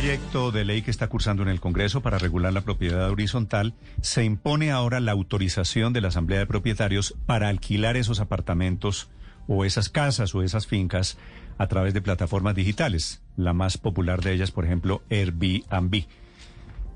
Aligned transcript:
Proyecto 0.00 0.50
de 0.50 0.64
ley 0.64 0.80
que 0.80 0.90
está 0.90 1.08
cursando 1.08 1.42
en 1.42 1.50
el 1.50 1.60
Congreso 1.60 2.00
para 2.00 2.16
regular 2.16 2.54
la 2.54 2.62
propiedad 2.62 3.10
horizontal, 3.10 3.74
se 4.00 4.24
impone 4.24 4.70
ahora 4.70 4.98
la 4.98 5.12
autorización 5.12 5.92
de 5.92 6.00
la 6.00 6.08
Asamblea 6.08 6.38
de 6.38 6.46
Propietarios 6.46 7.14
para 7.26 7.48
alquilar 7.48 7.98
esos 7.98 8.18
apartamentos 8.18 9.10
o 9.46 9.66
esas 9.66 9.90
casas 9.90 10.34
o 10.34 10.42
esas 10.42 10.66
fincas 10.66 11.18
a 11.58 11.66
través 11.66 11.92
de 11.92 12.00
plataformas 12.00 12.54
digitales. 12.54 13.20
La 13.36 13.52
más 13.52 13.76
popular 13.76 14.22
de 14.22 14.32
ellas, 14.32 14.52
por 14.52 14.64
ejemplo, 14.64 15.02
Airbnb. 15.10 16.06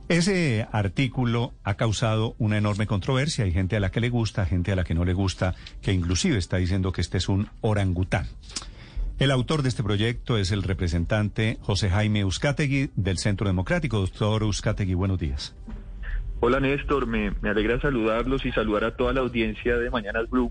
Ese 0.08 0.66
artículo 0.72 1.52
ha 1.62 1.74
causado 1.74 2.34
una 2.38 2.56
enorme 2.56 2.86
controversia. 2.86 3.44
Hay 3.44 3.52
gente 3.52 3.76
a 3.76 3.80
la 3.80 3.90
que 3.90 4.00
le 4.00 4.08
gusta, 4.08 4.46
gente 4.46 4.72
a 4.72 4.76
la 4.76 4.84
que 4.84 4.94
no 4.94 5.04
le 5.04 5.12
gusta, 5.12 5.54
que 5.82 5.92
inclusive 5.92 6.38
está 6.38 6.56
diciendo 6.56 6.90
que 6.90 7.02
este 7.02 7.18
es 7.18 7.28
un 7.28 7.50
orangután. 7.60 8.26
El 9.20 9.30
autor 9.30 9.62
de 9.62 9.68
este 9.68 9.84
proyecto 9.84 10.38
es 10.38 10.50
el 10.50 10.64
representante 10.64 11.56
José 11.60 11.88
Jaime 11.88 12.20
Euskategui 12.20 12.90
del 12.96 13.18
Centro 13.18 13.46
Democrático. 13.46 14.00
Doctor 14.00 14.42
Euskategui, 14.42 14.94
buenos 14.94 15.20
días. 15.20 15.54
Hola 16.40 16.58
Néstor, 16.58 17.06
me, 17.06 17.30
me, 17.40 17.50
alegra 17.50 17.80
saludarlos 17.80 18.44
y 18.44 18.50
saludar 18.50 18.84
a 18.84 18.96
toda 18.96 19.12
la 19.12 19.20
audiencia 19.20 19.76
de 19.76 19.88
Mañanas 19.88 20.28
Blue. 20.28 20.50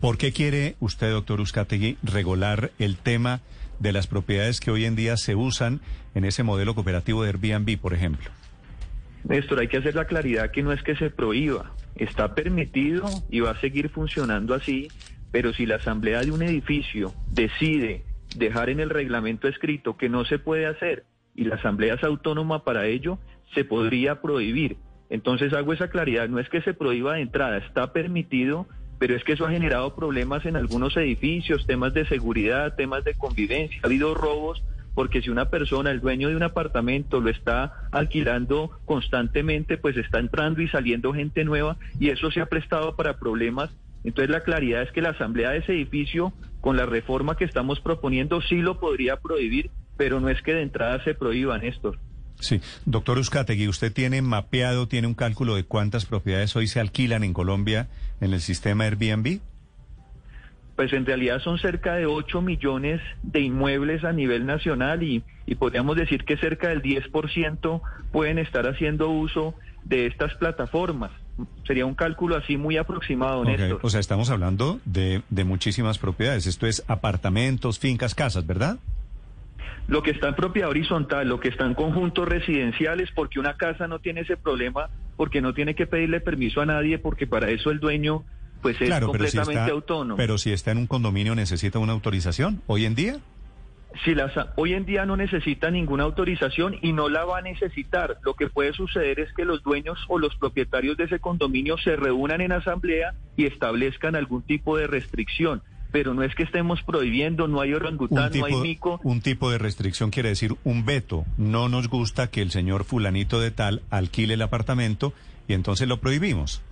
¿Por 0.00 0.18
qué 0.18 0.32
quiere 0.32 0.74
usted, 0.80 1.12
doctor 1.12 1.38
Euskategui, 1.38 1.98
regular 2.02 2.72
el 2.80 2.96
tema 2.96 3.42
de 3.78 3.92
las 3.92 4.08
propiedades 4.08 4.58
que 4.58 4.72
hoy 4.72 4.86
en 4.86 4.96
día 4.96 5.16
se 5.16 5.36
usan 5.36 5.80
en 6.16 6.24
ese 6.24 6.42
modelo 6.42 6.74
cooperativo 6.74 7.22
de 7.22 7.28
Airbnb, 7.28 7.78
por 7.78 7.94
ejemplo? 7.94 8.28
Néstor, 9.22 9.60
hay 9.60 9.68
que 9.68 9.76
hacer 9.76 9.94
la 9.94 10.06
claridad 10.06 10.50
que 10.50 10.64
no 10.64 10.72
es 10.72 10.82
que 10.82 10.96
se 10.96 11.10
prohíba, 11.10 11.72
está 11.94 12.34
permitido 12.34 13.08
y 13.30 13.38
va 13.38 13.52
a 13.52 13.60
seguir 13.60 13.88
funcionando 13.88 14.54
así 14.54 14.88
pero 15.32 15.52
si 15.52 15.66
la 15.66 15.76
asamblea 15.76 16.20
de 16.22 16.32
un 16.32 16.42
edificio 16.42 17.12
decide 17.30 18.04
dejar 18.36 18.70
en 18.70 18.80
el 18.80 18.90
reglamento 18.90 19.48
escrito 19.48 19.96
que 19.96 20.08
no 20.08 20.24
se 20.24 20.38
puede 20.38 20.66
hacer 20.66 21.04
y 21.34 21.44
la 21.44 21.56
asamblea 21.56 21.94
es 21.94 22.04
autónoma 22.04 22.64
para 22.64 22.86
ello, 22.86 23.18
se 23.54 23.64
podría 23.64 24.20
prohibir. 24.20 24.76
Entonces 25.08 25.52
hago 25.52 25.72
esa 25.72 25.88
claridad, 25.88 26.28
no 26.28 26.38
es 26.38 26.48
que 26.48 26.62
se 26.62 26.74
prohíba 26.74 27.14
de 27.14 27.22
entrada, 27.22 27.58
está 27.58 27.92
permitido, 27.92 28.66
pero 28.98 29.16
es 29.16 29.24
que 29.24 29.32
eso 29.32 29.46
ha 29.46 29.50
generado 29.50 29.94
problemas 29.94 30.44
en 30.46 30.56
algunos 30.56 30.96
edificios, 30.96 31.66
temas 31.66 31.94
de 31.94 32.06
seguridad, 32.06 32.74
temas 32.76 33.04
de 33.04 33.14
convivencia, 33.14 33.80
ha 33.82 33.86
habido 33.86 34.14
robos 34.14 34.62
porque 34.94 35.22
si 35.22 35.30
una 35.30 35.48
persona, 35.50 35.90
el 35.90 36.00
dueño 36.00 36.28
de 36.28 36.36
un 36.36 36.42
apartamento, 36.42 37.20
lo 37.20 37.30
está 37.30 37.88
alquilando 37.92 38.70
constantemente, 38.84 39.78
pues 39.78 39.96
está 39.96 40.18
entrando 40.18 40.62
y 40.62 40.68
saliendo 40.68 41.14
gente 41.14 41.44
nueva 41.44 41.76
y 41.98 42.10
eso 42.10 42.30
se 42.30 42.40
ha 42.40 42.46
prestado 42.46 42.96
para 42.96 43.18
problemas 43.18 43.70
entonces 44.04 44.30
la 44.30 44.42
claridad 44.42 44.82
es 44.82 44.92
que 44.92 45.02
la 45.02 45.10
asamblea 45.10 45.50
de 45.50 45.58
ese 45.58 45.72
edificio, 45.72 46.32
con 46.60 46.76
la 46.76 46.86
reforma 46.86 47.36
que 47.36 47.44
estamos 47.44 47.80
proponiendo, 47.80 48.40
sí 48.42 48.56
lo 48.56 48.80
podría 48.80 49.16
prohibir, 49.16 49.70
pero 49.96 50.20
no 50.20 50.28
es 50.28 50.40
que 50.42 50.54
de 50.54 50.62
entrada 50.62 51.02
se 51.04 51.14
prohíban 51.14 51.64
estos. 51.64 51.96
Sí, 52.40 52.60
doctor 52.86 53.18
Uzcategui, 53.18 53.68
¿usted 53.68 53.92
tiene 53.92 54.22
mapeado, 54.22 54.88
tiene 54.88 55.06
un 55.06 55.14
cálculo 55.14 55.56
de 55.56 55.64
cuántas 55.64 56.06
propiedades 56.06 56.56
hoy 56.56 56.66
se 56.66 56.80
alquilan 56.80 57.22
en 57.22 57.34
Colombia 57.34 57.88
en 58.20 58.32
el 58.32 58.40
sistema 58.40 58.84
Airbnb? 58.84 59.40
Pues 60.74 60.94
en 60.94 61.04
realidad 61.04 61.40
son 61.40 61.58
cerca 61.58 61.96
de 61.96 62.06
8 62.06 62.40
millones 62.40 63.02
de 63.22 63.40
inmuebles 63.40 64.02
a 64.04 64.12
nivel 64.12 64.46
nacional 64.46 65.02
y, 65.02 65.22
y 65.44 65.56
podríamos 65.56 65.96
decir 65.96 66.24
que 66.24 66.38
cerca 66.38 66.70
del 66.70 66.80
10% 66.80 67.82
pueden 68.10 68.38
estar 68.38 68.66
haciendo 68.66 69.10
uso 69.10 69.54
de 69.84 70.06
estas 70.06 70.34
plataformas. 70.36 71.10
Sería 71.66 71.86
un 71.86 71.94
cálculo 71.94 72.36
así 72.36 72.56
muy 72.56 72.76
aproximado, 72.76 73.44
Néstor. 73.44 73.80
O 73.82 73.90
sea, 73.90 74.00
estamos 74.00 74.30
hablando 74.30 74.80
de, 74.84 75.22
de 75.30 75.44
muchísimas 75.44 75.98
propiedades. 75.98 76.46
Esto 76.46 76.66
es 76.66 76.84
apartamentos, 76.88 77.78
fincas, 77.78 78.14
casas, 78.14 78.46
¿verdad? 78.46 78.78
Lo 79.88 80.02
que 80.02 80.12
está 80.12 80.28
en 80.28 80.34
propiedad 80.36 80.70
horizontal, 80.70 81.28
lo 81.28 81.40
que 81.40 81.48
está 81.48 81.66
en 81.66 81.74
conjuntos 81.74 82.28
residenciales, 82.28 83.10
porque 83.14 83.40
una 83.40 83.56
casa 83.56 83.88
no 83.88 83.98
tiene 83.98 84.20
ese 84.20 84.36
problema, 84.36 84.88
porque 85.16 85.40
no 85.40 85.52
tiene 85.52 85.74
que 85.74 85.86
pedirle 85.86 86.20
permiso 86.20 86.60
a 86.60 86.66
nadie, 86.66 86.98
porque 86.98 87.26
para 87.26 87.50
eso 87.50 87.70
el 87.70 87.80
dueño 87.80 88.24
pues 88.62 88.80
es 88.80 89.00
completamente 89.00 89.70
autónomo. 89.70 90.16
Pero 90.16 90.38
si 90.38 90.52
está 90.52 90.70
en 90.70 90.78
un 90.78 90.86
condominio 90.86 91.34
necesita 91.34 91.78
una 91.78 91.92
autorización 91.92 92.62
hoy 92.66 92.84
en 92.84 92.94
día 92.94 93.18
si 94.04 94.14
las, 94.14 94.32
hoy 94.56 94.74
en 94.74 94.86
día 94.86 95.04
no 95.04 95.16
necesita 95.16 95.70
ninguna 95.70 96.04
autorización 96.04 96.76
y 96.80 96.92
no 96.92 97.08
la 97.08 97.24
va 97.24 97.38
a 97.38 97.42
necesitar. 97.42 98.18
Lo 98.22 98.34
que 98.34 98.48
puede 98.48 98.72
suceder 98.72 99.20
es 99.20 99.32
que 99.34 99.44
los 99.44 99.62
dueños 99.62 99.98
o 100.08 100.18
los 100.18 100.36
propietarios 100.36 100.96
de 100.96 101.04
ese 101.04 101.18
condominio 101.18 101.76
se 101.78 101.96
reúnan 101.96 102.40
en 102.40 102.52
asamblea 102.52 103.14
y 103.36 103.46
establezcan 103.46 104.16
algún 104.16 104.42
tipo 104.42 104.76
de 104.76 104.86
restricción. 104.86 105.62
Pero 105.92 106.14
no 106.14 106.22
es 106.22 106.34
que 106.36 106.44
estemos 106.44 106.82
prohibiendo, 106.82 107.48
no 107.48 107.60
hay 107.60 107.74
orangután, 107.74 108.30
no 108.38 108.44
hay 108.44 108.54
mico. 108.54 109.00
Un 109.02 109.20
tipo 109.22 109.50
de 109.50 109.58
restricción 109.58 110.10
quiere 110.10 110.28
decir 110.28 110.54
un 110.62 110.84
veto. 110.84 111.24
No 111.36 111.68
nos 111.68 111.88
gusta 111.88 112.28
que 112.28 112.42
el 112.42 112.52
señor 112.52 112.84
fulanito 112.84 113.40
de 113.40 113.50
tal 113.50 113.82
alquile 113.90 114.34
el 114.34 114.42
apartamento 114.42 115.12
y 115.48 115.54
entonces 115.54 115.88
lo 115.88 116.00
prohibimos. 116.00 116.62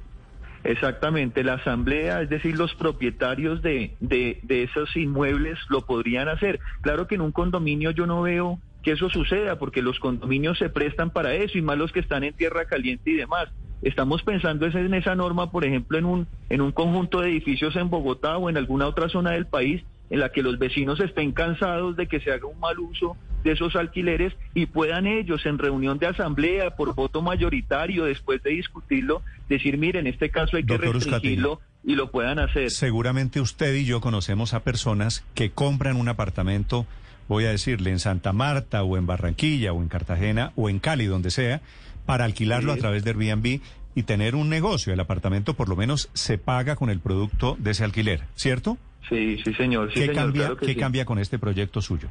Exactamente, 0.65 1.45
la 1.45 1.55
asamblea, 1.55 2.21
es 2.23 2.29
decir, 2.29 2.57
los 2.57 2.75
propietarios 2.75 3.63
de, 3.63 3.95
de, 4.01 4.41
de, 4.43 4.65
esos 4.65 4.95
inmuebles 4.97 5.59
lo 5.69 5.83
podrían 5.83 6.29
hacer. 6.29 6.59
Claro 6.81 7.07
que 7.07 7.15
en 7.15 7.21
un 7.21 7.33
condominio 7.33 7.93
yo 7.93 8.07
no 8.07 8.23
veo 8.23 8.59
que 8.83 8.93
eso 8.93 9.09
suceda, 9.09 9.59
porque 9.59 9.83
los 9.83 9.99
condominios 9.99 10.59
se 10.59 10.69
prestan 10.69 11.11
para 11.11 11.35
eso, 11.35 11.59
y 11.59 11.63
más 11.63 11.79
los 11.79 11.93
que 11.93 12.01
están 12.01 12.25
en 12.25 12.35
tierra 12.35 12.65
caliente 12.65 13.11
y 13.11 13.15
demás. 13.15 13.49
Estamos 13.83 14.23
pensando 14.25 14.67
en 14.67 14.95
esa 14.95 15.15
norma, 15.15 15.53
por 15.53 15.65
ejemplo, 15.65 15.99
en 15.99 16.05
un, 16.05 16.27
en 16.49 16.61
un 16.61 16.73
conjunto 16.73 17.21
de 17.21 17.31
edificios 17.31 17.77
en 17.77 17.91
Bogotá 17.91 18.37
o 18.37 18.51
en 18.51 18.57
alguna 18.57 18.89
otra 18.89 19.09
zona 19.09 19.33
del 19.33 19.47
país, 19.47 19.85
en 20.11 20.21
la 20.21 20.31
que 20.31 20.43
los 20.43 20.59
vecinos 20.59 21.01
estén 21.01 21.33
cansados 21.33 21.97
de 21.97 22.07
que 22.09 22.21
se 22.21 22.33
haga 22.33 22.47
un 22.47 22.59
mal 22.59 22.79
uso 22.79 23.17
de 23.45 23.53
esos 23.53 23.77
alquileres 23.77 24.33
y 24.55 24.67
puedan 24.67 25.07
ellos 25.07 25.47
en 25.47 25.59
reunión 25.59 25.99
de 25.99 26.07
asamblea 26.07 26.77
por 26.77 26.95
voto 26.95 27.23
mayoritario 27.23 28.05
después 28.05 28.43
de 28.43 28.51
discutirlo 28.51 29.23
decir 29.49 29.79
mire 29.79 30.01
en 30.01 30.07
este 30.07 30.31
caso 30.31 30.57
hay 30.57 30.65
que 30.65 30.77
restringirlo 30.77 31.61
y 31.85 31.95
lo 31.95 32.11
puedan 32.11 32.39
hacer. 32.39 32.71
Seguramente 32.71 33.41
usted 33.41 33.75
y 33.75 33.85
yo 33.85 34.01
conocemos 34.01 34.53
a 34.53 34.61
personas 34.61 35.25
que 35.35 35.51
compran 35.51 35.97
un 35.97 36.09
apartamento, 36.09 36.87
voy 37.29 37.45
a 37.45 37.51
decirle 37.51 37.91
en 37.91 37.99
Santa 37.99 38.33
Marta 38.33 38.83
o 38.83 38.97
en 38.97 39.07
Barranquilla 39.07 39.73
o 39.73 39.81
en 39.81 39.89
Cartagena 39.89 40.53
o 40.57 40.69
en 40.69 40.81
Cali 40.81 41.07
donde 41.07 41.31
sea 41.31 41.61
para 42.05 42.25
alquilarlo 42.25 42.73
a 42.73 42.77
través 42.77 43.05
de 43.05 43.11
Airbnb 43.11 43.61
y 43.95 44.03
tener 44.03 44.35
un 44.35 44.49
negocio. 44.49 44.93
El 44.93 45.01
apartamento 45.01 45.55
por 45.55 45.69
lo 45.69 45.77
menos 45.77 46.11
se 46.15 46.39
paga 46.39 46.77
con 46.77 46.91
el 46.91 47.01
producto 47.01 47.57
de 47.59 47.73
ese 47.73 47.85
alquiler, 47.85 48.23
¿cierto? 48.35 48.79
Sí, 49.09 49.39
sí, 49.43 49.55
señor. 49.55 49.91
¿Qué, 49.93 50.13
cambia, 50.13 50.53
¿qué 50.61 50.77
cambia 50.77 51.05
con 51.05 51.19
este 51.19 51.39
proyecto 51.39 51.81
suyo? 51.81 52.09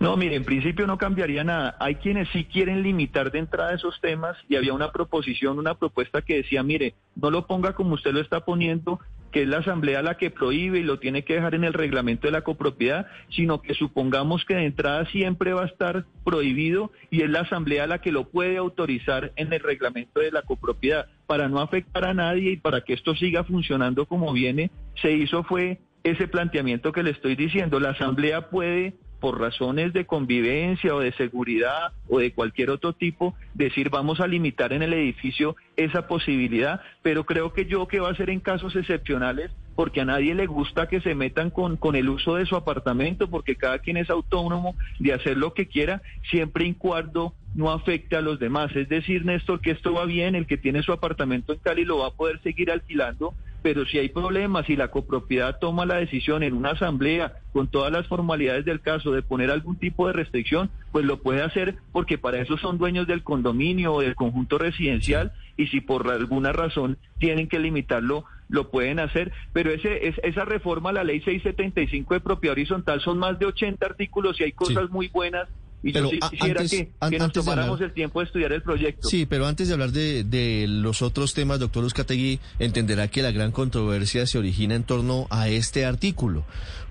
No, 0.00 0.16
mire, 0.16 0.36
en 0.36 0.44
principio 0.44 0.86
no 0.86 0.98
cambiaría 0.98 1.44
nada. 1.44 1.76
Hay 1.80 1.96
quienes 1.96 2.28
sí 2.30 2.44
quieren 2.44 2.82
limitar 2.82 3.30
de 3.30 3.38
entrada 3.38 3.74
esos 3.74 4.00
temas 4.00 4.36
y 4.48 4.56
había 4.56 4.72
una 4.72 4.92
proposición, 4.92 5.58
una 5.58 5.74
propuesta 5.74 6.22
que 6.22 6.36
decía, 6.36 6.62
mire, 6.62 6.94
no 7.16 7.30
lo 7.30 7.46
ponga 7.46 7.74
como 7.74 7.94
usted 7.94 8.12
lo 8.12 8.20
está 8.20 8.44
poniendo, 8.44 9.00
que 9.32 9.42
es 9.42 9.48
la 9.48 9.58
asamblea 9.58 10.02
la 10.02 10.16
que 10.16 10.30
prohíbe 10.30 10.80
y 10.80 10.82
lo 10.82 10.98
tiene 10.98 11.24
que 11.24 11.34
dejar 11.34 11.54
en 11.54 11.64
el 11.64 11.72
reglamento 11.72 12.28
de 12.28 12.32
la 12.32 12.42
copropiedad, 12.42 13.06
sino 13.30 13.62
que 13.62 13.74
supongamos 13.74 14.44
que 14.44 14.54
de 14.54 14.66
entrada 14.66 15.06
siempre 15.06 15.54
va 15.54 15.62
a 15.62 15.66
estar 15.66 16.04
prohibido 16.24 16.92
y 17.10 17.22
es 17.22 17.30
la 17.30 17.40
asamblea 17.40 17.86
la 17.86 18.00
que 18.00 18.12
lo 18.12 18.28
puede 18.28 18.58
autorizar 18.58 19.32
en 19.36 19.52
el 19.52 19.60
reglamento 19.60 20.20
de 20.20 20.30
la 20.30 20.42
copropiedad. 20.42 21.06
Para 21.26 21.48
no 21.48 21.60
afectar 21.60 22.04
a 22.04 22.14
nadie 22.14 22.52
y 22.52 22.56
para 22.58 22.82
que 22.82 22.92
esto 22.92 23.14
siga 23.14 23.42
funcionando 23.44 24.04
como 24.06 24.32
viene, 24.32 24.70
se 25.00 25.12
hizo 25.12 25.42
fue 25.44 25.80
ese 26.04 26.28
planteamiento 26.28 26.92
que 26.92 27.02
le 27.02 27.10
estoy 27.10 27.36
diciendo. 27.36 27.80
La 27.80 27.90
asamblea 27.90 28.50
puede 28.50 28.94
por 29.22 29.40
razones 29.40 29.92
de 29.92 30.04
convivencia 30.04 30.92
o 30.92 30.98
de 30.98 31.12
seguridad 31.12 31.92
o 32.08 32.18
de 32.18 32.32
cualquier 32.32 32.70
otro 32.70 32.92
tipo, 32.92 33.36
decir 33.54 33.88
vamos 33.88 34.18
a 34.18 34.26
limitar 34.26 34.72
en 34.72 34.82
el 34.82 34.92
edificio 34.92 35.54
esa 35.76 36.08
posibilidad, 36.08 36.80
pero 37.02 37.24
creo 37.24 37.52
que 37.52 37.66
yo 37.66 37.86
que 37.86 38.00
va 38.00 38.10
a 38.10 38.16
ser 38.16 38.30
en 38.30 38.40
casos 38.40 38.74
excepcionales, 38.74 39.52
porque 39.76 40.00
a 40.00 40.04
nadie 40.04 40.34
le 40.34 40.46
gusta 40.46 40.88
que 40.88 41.00
se 41.00 41.14
metan 41.14 41.50
con, 41.50 41.76
con 41.76 41.94
el 41.94 42.08
uso 42.08 42.34
de 42.34 42.46
su 42.46 42.56
apartamento, 42.56 43.30
porque 43.30 43.54
cada 43.54 43.78
quien 43.78 43.96
es 43.96 44.10
autónomo 44.10 44.74
de 44.98 45.12
hacer 45.12 45.36
lo 45.36 45.54
que 45.54 45.68
quiera, 45.68 46.02
siempre 46.28 46.66
y 46.66 46.74
cuando 46.74 47.32
no 47.54 47.70
afecte 47.70 48.16
a 48.16 48.22
los 48.22 48.40
demás. 48.40 48.74
Es 48.74 48.88
decir, 48.88 49.24
Néstor, 49.24 49.60
que 49.60 49.70
esto 49.70 49.94
va 49.94 50.04
bien, 50.04 50.34
el 50.34 50.48
que 50.48 50.58
tiene 50.58 50.82
su 50.82 50.92
apartamento 50.92 51.52
en 51.52 51.60
Cali 51.60 51.84
lo 51.84 51.98
va 51.98 52.08
a 52.08 52.10
poder 52.10 52.42
seguir 52.42 52.72
alquilando, 52.72 53.34
pero 53.62 53.86
si 53.86 53.98
hay 53.98 54.08
problemas 54.08 54.68
y 54.68 54.76
la 54.76 54.88
copropiedad 54.88 55.58
toma 55.60 55.86
la 55.86 55.96
decisión 55.96 56.42
en 56.42 56.54
una 56.54 56.70
asamblea 56.70 57.34
con 57.52 57.68
todas 57.68 57.92
las 57.92 58.06
formalidades 58.06 58.64
del 58.64 58.80
caso 58.80 59.12
de 59.12 59.22
poner 59.22 59.50
algún 59.50 59.76
tipo 59.76 60.06
de 60.06 60.12
restricción, 60.12 60.70
pues 60.90 61.04
lo 61.04 61.22
puede 61.22 61.42
hacer 61.42 61.76
porque 61.92 62.18
para 62.18 62.40
eso 62.40 62.58
son 62.58 62.78
dueños 62.78 63.06
del 63.06 63.22
condominio 63.22 63.94
o 63.94 64.00
del 64.00 64.14
conjunto 64.14 64.58
residencial 64.58 65.32
y 65.56 65.68
si 65.68 65.80
por 65.80 66.10
alguna 66.10 66.52
razón 66.52 66.98
tienen 67.18 67.48
que 67.48 67.60
limitarlo, 67.60 68.24
lo 68.48 68.70
pueden 68.70 68.98
hacer. 68.98 69.32
Pero 69.52 69.70
ese, 69.70 70.08
es, 70.08 70.16
esa 70.22 70.44
reforma 70.44 70.90
a 70.90 70.94
la 70.94 71.04
ley 71.04 71.20
675 71.20 72.14
de 72.14 72.20
propiedad 72.20 72.52
horizontal 72.52 73.00
son 73.00 73.18
más 73.18 73.38
de 73.38 73.46
80 73.46 73.84
artículos 73.84 74.40
y 74.40 74.44
hay 74.44 74.52
cosas 74.52 74.90
muy 74.90 75.08
buenas 75.08 75.48
y 75.82 75.92
yo 75.92 76.10
quisiera 76.10 76.60
antes, 76.60 76.70
que, 76.70 76.90
que 77.10 77.18
nos 77.18 77.32
tomáramos 77.32 77.80
el 77.80 77.92
tiempo 77.92 78.20
de 78.20 78.26
estudiar 78.26 78.52
el 78.52 78.62
proyecto. 78.62 79.08
Sí, 79.08 79.26
pero 79.26 79.46
antes 79.46 79.68
de 79.68 79.74
hablar 79.74 79.90
de, 79.90 80.24
de 80.24 80.66
los 80.68 81.02
otros 81.02 81.34
temas, 81.34 81.58
doctor 81.58 81.84
Uzcategui, 81.84 82.40
entenderá 82.58 83.08
que 83.08 83.22
la 83.22 83.32
gran 83.32 83.52
controversia 83.52 84.26
se 84.26 84.38
origina 84.38 84.74
en 84.74 84.84
torno 84.84 85.26
a 85.30 85.48
este 85.48 85.84
artículo. 85.84 86.44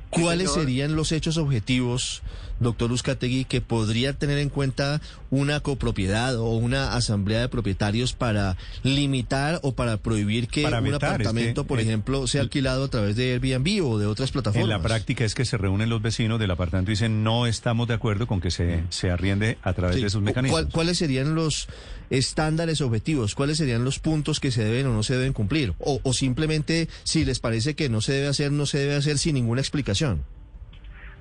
¿Cuáles 0.09 0.51
serían 0.51 0.95
los 0.95 1.13
hechos 1.13 1.38
objetivos, 1.38 2.21
doctor 2.61 2.91
Uzcategui, 2.91 3.43
que 3.45 3.59
podría 3.59 4.13
tener 4.13 4.37
en 4.37 4.49
cuenta 4.49 5.01
una 5.29 5.59
copropiedad 5.59 6.35
o 6.37 6.51
una 6.55 6.93
asamblea 6.95 7.41
de 7.41 7.49
propietarios 7.49 8.13
para 8.13 8.55
limitar 8.83 9.59
o 9.63 9.73
para 9.73 9.97
prohibir 9.97 10.47
que 10.47 10.63
Para 10.63 10.79
un 10.79 10.87
es 10.87 10.93
apartamento, 10.93 11.63
que 11.63 11.67
por 11.67 11.79
ejemplo, 11.79 12.27
sea 12.27 12.41
alquilado 12.41 12.85
a 12.85 12.87
través 12.87 13.15
de 13.15 13.33
Airbnb 13.33 13.85
o 13.85 13.97
de 13.97 14.05
otras 14.05 14.31
plataformas? 14.31 14.63
En 14.63 14.69
la 14.69 14.81
práctica 14.81 15.25
es 15.25 15.35
que 15.35 15.43
se 15.45 15.57
reúnen 15.57 15.89
los 15.89 16.01
vecinos 16.01 16.39
del 16.39 16.51
apartamento 16.51 16.91
y 16.91 16.93
dicen 16.93 17.23
no 17.23 17.47
estamos 17.47 17.87
de 17.87 17.95
acuerdo 17.95 18.27
con 18.27 18.39
que 18.41 18.51
se, 18.51 18.83
se 18.89 19.09
arriende 19.11 19.57
a 19.63 19.73
través 19.73 19.95
Sí. 19.95 20.01
de 20.01 20.07
esos 20.07 20.19
¿Cu- 20.21 20.25
mecanismos. 20.25 20.61
cuál- 20.61 20.71
¿Cuáles 20.71 20.97
serían 20.97 21.35
los 21.35 21.67
estándares 22.09 22.81
objetivos? 22.81 23.35
¿Cuáles 23.35 23.57
serían 23.57 23.83
los 23.83 23.99
puntos 23.99 24.39
que 24.39 24.51
se 24.51 24.63
deben 24.63 24.87
o 24.87 24.93
no 24.93 25.03
se 25.03 25.15
deben 25.15 25.33
cumplir? 25.33 25.73
O, 25.79 25.99
o 26.03 26.13
simplemente, 26.13 26.89
si 27.03 27.25
les 27.25 27.39
parece 27.39 27.73
que 27.75 27.89
no 27.89 28.01
se 28.01 28.13
debe 28.13 28.27
hacer, 28.27 28.51
no 28.51 28.65
se 28.65 28.79
debe 28.79 28.95
hacer 28.95 29.17
sin 29.17 29.35
ninguna 29.35 29.61
explicación. 29.61 30.23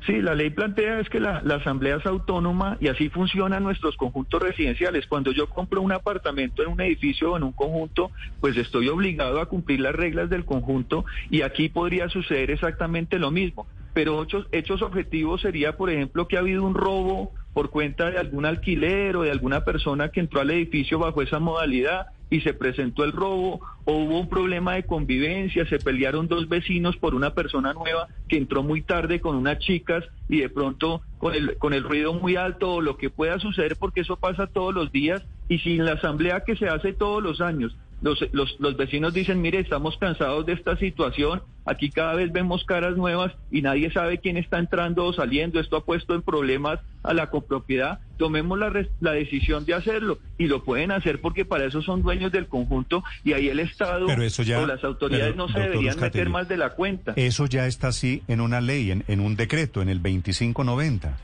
Sí, 0.06 0.23
la 0.23 0.35
ley 0.35 0.49
plantea 0.50 1.00
es 1.00 1.11
que 1.11 1.20
la, 1.20 1.38
asamblea 1.38 1.97
es 1.97 2.06
autónoma 2.06 2.79
y 2.81 2.88
así 2.88 3.11
funcionan 3.11 3.62
nuestros 3.62 3.97
conjuntos 3.97 4.43
residenciales. 4.43 5.06
Cuando 5.06 5.31
yo 5.31 5.49
compro 5.49 5.82
un 5.82 5.93
apartamento 5.93 6.62
en 6.62 6.70
un 6.70 6.81
edificio 6.81 7.32
o 7.32 7.37
en 7.37 7.43
un 7.43 7.52
conjunto, 7.52 8.11
pues 8.41 8.56
estoy 8.56 8.88
obligado 8.88 9.41
a 9.41 9.47
cumplir 9.47 9.81
las 9.81 9.94
reglas 9.94 10.31
del 10.31 10.47
conjunto 10.47 11.05
y 11.29 11.43
aquí 11.43 11.69
podría 11.69 12.08
suceder 12.08 12.50
exactamente 12.50 13.19
lo 13.19 13.31
mismo. 13.31 13.67
Pero 13.93 14.23
hechos, 14.23 14.47
hechos 14.52 14.81
objetivos 14.82 15.43
sería, 15.43 15.76
por 15.76 15.91
ejemplo, 15.91 16.29
que 16.29 16.37
ha 16.37 16.41
habido 16.41 16.64
un 16.64 16.75
robo 16.75 17.32
por 17.52 17.70
cuenta 17.70 18.11
de 18.11 18.19
algún 18.19 18.47
alquiler 18.47 19.17
o 19.17 19.23
de 19.23 19.31
alguna 19.31 19.64
persona 19.64 20.11
que 20.11 20.20
entró 20.20 20.41
al 20.41 20.50
edificio 20.50 20.99
bajo 20.99 21.23
esa 21.23 21.38
modalidad 21.38 22.06
y 22.31 22.41
se 22.43 22.55
presentó 22.55 23.02
el 23.05 23.12
robo 23.12 23.61
o 23.85 23.93
hubo 23.93 24.20
un 24.20 24.29
problema 24.29 24.75
de 24.75 24.85
convivencia, 24.85 25.67
se 25.67 25.79
pelearon 25.79 26.29
dos 26.29 26.49
vecinos 26.49 26.97
por 26.97 27.14
una 27.14 27.35
persona 27.35 27.75
nueva 27.75 28.06
que 28.29 28.37
entró 28.37 28.62
muy 28.62 28.82
tarde 28.82 29.20
con 29.20 29.35
unas 29.35 29.58
chicas 29.58 30.05
y 30.29 30.41
de 30.41 30.49
pronto 30.49 31.02
con 31.19 31.35
el, 31.35 31.58
con 31.58 31.75
el 31.75 31.82
ruido 31.82 32.14
muy 32.14 32.37
alto 32.37 32.75
o 32.75 32.81
lo 32.81 32.97
que 32.97 33.11
pueda 33.11 33.41
suceder 33.41 33.76
porque 33.76 34.03
eso 34.03 34.17
pasa 34.17 34.46
todos 34.46 34.73
los 34.73 34.93
días 34.93 35.25
y 35.49 35.58
sin 35.58 35.85
la 35.85 35.94
asamblea 35.94 36.44
que 36.46 36.56
se 36.56 36.69
hace 36.69 36.93
todos 36.93 37.20
los 37.23 37.41
años. 37.41 37.76
Los, 38.02 38.19
los, 38.32 38.58
los 38.61 38.79
vecinos 38.79 39.12
dicen, 39.12 39.43
mire, 39.43 39.58
estamos 39.58 39.99
cansados 39.99 40.47
de 40.47 40.55
esta 40.55 40.75
situación, 40.79 41.43
aquí 41.67 41.91
cada 41.91 42.14
vez 42.14 42.32
vemos 42.32 42.64
caras 42.64 42.97
nuevas 42.97 43.32
y 43.50 43.61
nadie 43.61 43.93
sabe 43.93 44.17
quién 44.19 44.38
está 44.38 44.58
entrando 44.58 45.05
o 45.05 45.12
saliendo, 45.12 45.61
esto 45.61 45.76
ha 45.76 45.85
puesto 45.85 46.14
en 46.14 46.23
problemas 46.23 46.81
a 47.02 47.12
la 47.12 47.29
copropiedad, 47.29 48.00
tomemos 48.17 48.58
la, 48.58 48.70
res- 48.70 48.88
la 49.00 49.12
decisión 49.12 49.67
de 49.67 49.75
hacerlo 49.75 50.19
y 50.38 50.47
lo 50.47 50.64
pueden 50.64 50.93
hacer 50.93 51.20
porque 51.20 51.44
para 51.44 51.67
eso 51.67 51.82
son 51.82 52.00
dueños 52.02 52.32
del 52.32 52.47
conjunto 52.47 53.05
y 53.23 53.35
ahí 53.35 53.49
el 53.50 53.61
Estado 53.61 54.06
Pero 54.06 54.23
eso 54.23 54.43
ya- 54.44 54.61
o 54.61 54.67
las 54.67 54.82
autoridades 54.82 55.35
pero, 55.35 55.46
no 55.46 55.53
se 55.53 55.61
deberían 55.61 56.00
meter 56.00 56.31
más 56.31 56.49
de 56.49 56.56
la 56.56 56.70
cuenta. 56.70 57.12
Eso 57.17 57.44
ya 57.44 57.67
está 57.67 57.88
así 57.88 58.23
en 58.29 58.41
una 58.41 58.62
ley, 58.62 58.93
en, 58.93 59.05
en 59.08 59.20
un 59.20 59.37
decreto, 59.37 59.82
en 59.82 59.91
el 59.91 59.99
2590. 59.99 61.19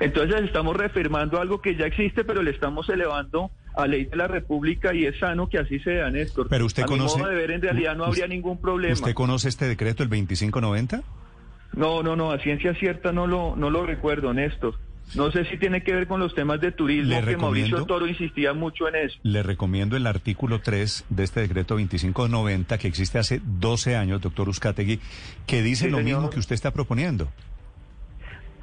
Entonces 0.00 0.42
estamos 0.42 0.76
reafirmando 0.76 1.40
algo 1.40 1.60
que 1.62 1.76
ya 1.76 1.86
existe, 1.86 2.24
pero 2.24 2.42
le 2.42 2.50
estamos 2.50 2.88
elevando 2.88 3.50
a 3.76 3.86
ley 3.86 4.04
de 4.04 4.16
la 4.16 4.28
República 4.28 4.94
y 4.94 5.04
es 5.06 5.18
sano 5.18 5.48
que 5.48 5.58
así 5.58 5.78
sea, 5.80 6.10
Néstor. 6.10 6.48
Pero 6.48 6.66
usted 6.66 6.84
a 6.84 6.86
conoce- 6.86 7.16
mi 7.16 7.22
modo 7.22 7.30
de 7.30 7.36
ver, 7.36 7.50
en 7.50 7.62
realidad 7.62 7.96
no 7.96 8.04
habría 8.04 8.24
¿Usted- 8.24 8.34
ningún 8.36 8.58
problema. 8.60 8.94
¿Usted 8.94 9.14
conoce 9.14 9.48
este 9.48 9.66
decreto, 9.66 10.02
el 10.02 10.08
2590? 10.08 11.02
No, 11.74 12.02
no, 12.02 12.14
no, 12.14 12.30
a 12.30 12.38
ciencia 12.38 12.72
cierta 12.74 13.10
no 13.12 13.26
lo, 13.26 13.56
no 13.56 13.68
lo 13.70 13.84
recuerdo, 13.84 14.32
Néstor. 14.32 14.74
No 15.16 15.30
sé 15.30 15.44
si 15.44 15.58
tiene 15.58 15.82
que 15.82 15.92
ver 15.92 16.06
con 16.06 16.18
los 16.18 16.34
temas 16.34 16.60
de 16.62 16.72
turismo, 16.72 17.10
Le 17.10 17.22
que 17.22 17.36
Mauricio 17.36 17.84
Toro 17.84 18.06
insistía 18.06 18.54
mucho 18.54 18.88
en 18.88 18.94
eso. 18.94 19.18
Le 19.22 19.42
recomiendo 19.42 19.96
el 19.98 20.06
artículo 20.06 20.60
3 20.62 21.04
de 21.10 21.24
este 21.24 21.40
decreto 21.40 21.74
2590 21.74 22.78
que 22.78 22.88
existe 22.88 23.18
hace 23.18 23.40
12 23.44 23.96
años, 23.96 24.22
doctor 24.22 24.48
Uzcategui, 24.48 25.00
que 25.46 25.62
dice 25.62 25.86
Sí, 25.86 25.90
lo 25.90 25.98
señor. 25.98 26.14
mismo 26.20 26.30
que 26.30 26.38
usted 26.38 26.54
está 26.54 26.70
proponiendo. 26.72 27.28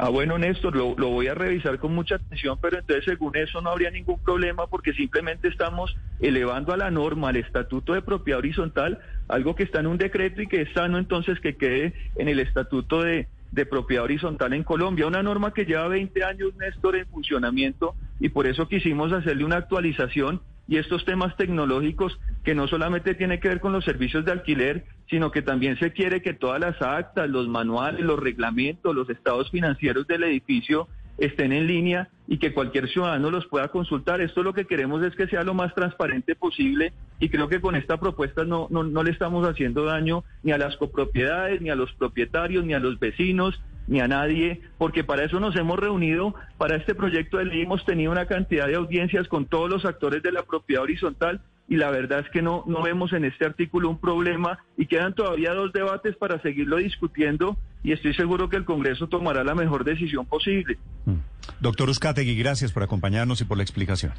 Ah, 0.04 0.10
bueno, 0.10 0.36
Néstor, 0.40 0.76
lo, 0.76 0.96
voy 0.96 1.28
a 1.28 1.36
revisar 1.36 1.78
con 1.78 1.94
mucha 1.94 2.16
atención, 2.16 2.58
pero 2.60 2.80
entonces 2.80 3.06
según 3.06 3.38
eso 3.38 3.62
no 3.62 3.70
habría 3.70 3.92
ningún 3.92 4.18
problema 4.18 4.66
porque 4.66 4.94
simplemente 4.94 5.48
estamos 5.48 5.96
elevando 6.20 6.74
a 6.74 6.78
la 6.78 6.90
norma, 6.90 7.30
al 7.30 7.36
estatuto 7.36 7.94
de 7.94 8.02
propiedad 8.02 8.40
horizontal, 8.40 8.98
algo 9.28 9.54
que 9.54 9.62
está 9.62 9.80
en 9.80 9.86
un 9.86 10.00
decreto 10.00 10.42
y 10.42 10.48
que 10.48 10.62
es 10.62 10.74
sano 10.74 10.98
entonces 10.98 11.40
que 11.40 11.56
quede 11.56 11.94
en 12.16 12.30
el 12.30 12.40
estatuto 12.40 13.04
de, 13.04 13.28
de 13.52 13.66
propiedad 13.68 14.06
horizontal 14.06 14.54
en 14.54 14.64
Colombia, 14.64 15.06
una 15.06 15.22
norma 15.22 15.54
que 15.54 15.66
lleva 15.66 15.88
20 15.88 16.24
años, 16.24 16.56
Néstor, 16.56 16.96
en 16.96 17.06
funcionamiento 17.06 17.94
y 18.20 18.30
por 18.30 18.48
eso 18.48 18.68
quisimos 18.68 19.14
hacerle 19.14 19.46
una 19.46 19.58
actualización 19.58 20.42
y 20.68 20.78
estos 20.78 21.06
temas 21.06 21.38
tecnológicos 21.38 22.20
que 22.44 22.56
no 22.56 22.68
solamente 22.68 23.14
tiene 23.16 23.40
que 23.40 23.50
ver 23.50 23.60
con 23.60 23.72
los 23.72 23.86
servicios 23.86 24.26
de 24.26 24.32
alquiler, 24.32 24.86
sino 25.10 25.32
que 25.32 25.42
también 25.42 25.78
se 25.78 25.92
quiere 25.92 26.22
que 26.22 26.34
todas 26.34 26.60
las 26.60 26.82
actas, 26.82 27.30
los 27.30 27.48
manuales, 27.48 28.02
los 28.02 28.20
reglamentos, 28.20 28.96
los 28.96 29.10
estados 29.10 29.52
financieros 29.52 30.08
del 30.08 30.24
edificio 30.24 30.88
estén 31.18 31.52
en 31.52 31.68
línea 31.68 32.10
y 32.28 32.38
que 32.38 32.54
cualquier 32.54 32.90
ciudadano 32.90 33.30
los 33.30 33.46
pueda 33.46 33.68
consultar. 33.68 34.22
Esto 34.22 34.42
lo 34.42 34.54
que 34.54 34.66
queremos 34.66 35.04
es 35.04 35.16
que 35.16 35.28
sea 35.28 35.44
lo 35.44 35.54
más 35.54 35.76
transparente 35.76 36.36
posible 36.36 36.94
y 37.20 37.30
creo 37.30 37.48
que 37.48 37.62
con 37.62 37.76
esta 37.76 37.98
propuesta 37.98 38.44
no, 38.44 38.68
no, 38.72 38.84
no 38.84 39.04
le 39.04 39.12
estamos 39.12 39.48
haciendo 39.48 39.86
daño 39.86 40.24
ni 40.42 40.52
a 40.52 40.58
las 40.58 40.76
copropiedades, 40.78 41.62
ni 41.62 41.70
a 41.70 41.76
los 41.76 41.94
propietarios, 41.94 42.66
ni 42.66 42.74
a 42.74 42.80
los 42.80 43.00
vecinos, 43.00 43.62
ni 43.88 44.00
a 44.00 44.08
nadie, 44.08 44.62
porque 44.78 45.04
para 45.04 45.26
eso 45.26 45.40
nos 45.40 45.56
hemos 45.56 45.78
reunido, 45.78 46.34
para 46.58 46.78
este 46.78 46.96
proyecto 46.96 47.38
de 47.38 47.46
ley 47.46 47.62
hemos 47.62 47.84
tenido 47.86 48.12
una 48.12 48.26
cantidad 48.26 48.68
de 48.68 48.76
audiencias 48.76 49.28
con 49.28 49.46
todos 49.46 49.70
los 49.70 49.86
actores 49.86 50.24
de 50.24 50.32
la 50.32 50.44
propiedad 50.44 50.84
horizontal 50.84 51.42
y 51.72 51.78
la 51.78 51.90
verdad 51.90 52.20
es 52.20 52.30
que 52.32 52.42
no, 52.42 52.66
no 52.68 52.84
vemos 52.84 53.14
en 53.14 53.24
este 53.24 53.46
artículo 53.46 53.90
un 53.90 53.98
problema 53.98 54.60
y 54.78 54.88
quedan 54.88 55.16
todavía 55.16 55.54
dos 55.54 55.72
debates 55.72 56.18
para 56.18 56.38
seguirlo 56.42 56.76
discutiendo 56.76 57.58
y 57.82 57.94
estoy 57.94 58.14
seguro 58.14 58.50
que 58.50 58.58
el 58.58 58.66
Congreso 58.66 59.08
tomará 59.08 59.46
la 59.46 59.56
mejor 59.56 59.86
decisión 59.86 60.26
posible. 60.26 60.78
Mm. 61.06 61.14
Doctor 61.62 61.90
Uzcategui, 61.90 62.36
gracias 62.36 62.74
por 62.74 62.84
acompañarnos 62.84 63.40
y 63.40 63.46
por 63.46 63.56
la 63.56 63.64
explicación. 63.64 64.12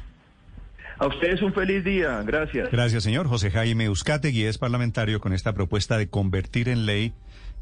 A 0.97 1.05
ustedes 1.05 1.43
un 1.43 1.53
feliz 1.53 1.83
día, 1.83 2.23
gracias. 2.25 2.71
Gracias, 2.71 3.03
señor. 3.03 3.27
José 3.27 3.51
Jaime 3.51 3.87
Uzcategui 3.87 4.45
es 4.45 4.57
parlamentario 4.57 5.19
con 5.19 5.31
esta 5.31 5.53
propuesta 5.53 5.99
de 5.99 6.09
convertir 6.09 6.69
en 6.69 6.87
ley 6.87 7.13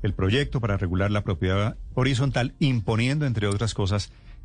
el 0.03 0.13
proyecto 0.13 0.61
para 0.61 0.77
regular 0.77 1.11
la 1.11 1.25
propiedad 1.25 1.75
horizontal, 1.95 2.53
imponiendo, 2.59 3.25
entre 3.25 3.47
otras 3.47 3.73
cosas, 3.73 4.13